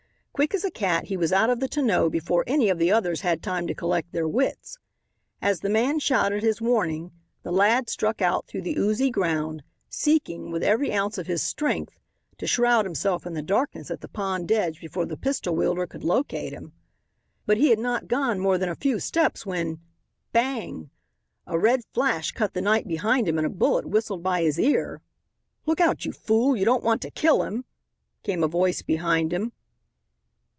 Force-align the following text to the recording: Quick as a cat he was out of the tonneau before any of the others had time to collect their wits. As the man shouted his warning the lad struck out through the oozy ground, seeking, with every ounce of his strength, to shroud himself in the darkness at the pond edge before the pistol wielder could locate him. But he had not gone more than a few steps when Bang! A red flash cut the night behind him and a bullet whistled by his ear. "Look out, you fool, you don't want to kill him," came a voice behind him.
Quick 0.33 0.55
as 0.55 0.63
a 0.63 0.71
cat 0.71 1.03
he 1.05 1.15
was 1.17 1.31
out 1.31 1.51
of 1.51 1.59
the 1.59 1.67
tonneau 1.67 2.09
before 2.09 2.43
any 2.47 2.69
of 2.69 2.79
the 2.79 2.91
others 2.91 3.21
had 3.21 3.43
time 3.43 3.67
to 3.67 3.75
collect 3.75 4.11
their 4.11 4.27
wits. 4.27 4.79
As 5.39 5.59
the 5.59 5.69
man 5.69 5.99
shouted 5.99 6.41
his 6.41 6.59
warning 6.59 7.11
the 7.43 7.51
lad 7.51 7.89
struck 7.91 8.23
out 8.23 8.47
through 8.47 8.63
the 8.63 8.75
oozy 8.75 9.11
ground, 9.11 9.61
seeking, 9.87 10.49
with 10.49 10.63
every 10.63 10.91
ounce 10.93 11.19
of 11.19 11.27
his 11.27 11.43
strength, 11.43 11.99
to 12.39 12.47
shroud 12.47 12.85
himself 12.85 13.27
in 13.27 13.33
the 13.35 13.43
darkness 13.43 13.91
at 13.91 14.01
the 14.01 14.07
pond 14.07 14.51
edge 14.51 14.81
before 14.81 15.05
the 15.05 15.15
pistol 15.17 15.55
wielder 15.55 15.85
could 15.85 16.03
locate 16.03 16.53
him. 16.53 16.73
But 17.45 17.57
he 17.57 17.69
had 17.69 17.77
not 17.77 18.07
gone 18.07 18.39
more 18.39 18.57
than 18.57 18.69
a 18.69 18.73
few 18.75 18.97
steps 18.99 19.45
when 19.45 19.79
Bang! 20.31 20.89
A 21.45 21.59
red 21.59 21.81
flash 21.93 22.31
cut 22.31 22.55
the 22.55 22.61
night 22.61 22.87
behind 22.87 23.27
him 23.27 23.37
and 23.37 23.45
a 23.45 23.49
bullet 23.51 23.85
whistled 23.85 24.23
by 24.23 24.41
his 24.41 24.59
ear. 24.59 25.01
"Look 25.67 25.79
out, 25.79 26.03
you 26.03 26.11
fool, 26.11 26.57
you 26.57 26.65
don't 26.65 26.83
want 26.85 27.03
to 27.03 27.11
kill 27.11 27.43
him," 27.43 27.63
came 28.23 28.43
a 28.43 28.47
voice 28.47 28.81
behind 28.81 29.31
him. 29.33 29.51